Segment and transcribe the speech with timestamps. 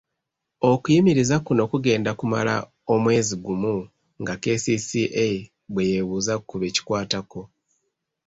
[0.71, 2.53] Okuyimiriza kuno kugenda kumala
[2.93, 3.75] omwezi gumu
[4.21, 5.25] nga KCCA
[5.73, 7.41] bwe yeebuuza ku be kikwatako.